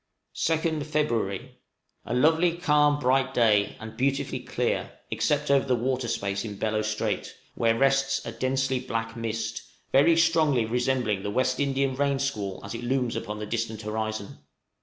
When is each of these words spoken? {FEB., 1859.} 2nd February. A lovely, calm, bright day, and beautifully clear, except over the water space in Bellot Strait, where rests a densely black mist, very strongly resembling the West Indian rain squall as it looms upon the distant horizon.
{FEB., 0.33 0.49
1859.} 0.65 0.81
2nd 0.81 0.91
February. 0.91 1.57
A 2.07 2.13
lovely, 2.15 2.57
calm, 2.57 2.99
bright 2.99 3.35
day, 3.35 3.77
and 3.79 3.95
beautifully 3.95 4.39
clear, 4.39 4.93
except 5.11 5.51
over 5.51 5.67
the 5.67 5.75
water 5.75 6.07
space 6.07 6.43
in 6.43 6.57
Bellot 6.57 6.85
Strait, 6.85 7.35
where 7.53 7.77
rests 7.77 8.19
a 8.25 8.31
densely 8.31 8.79
black 8.79 9.15
mist, 9.15 9.61
very 9.91 10.17
strongly 10.17 10.65
resembling 10.65 11.21
the 11.21 11.29
West 11.29 11.59
Indian 11.59 11.93
rain 11.95 12.17
squall 12.17 12.61
as 12.63 12.73
it 12.73 12.81
looms 12.83 13.15
upon 13.15 13.37
the 13.37 13.45
distant 13.45 13.83
horizon. 13.83 14.39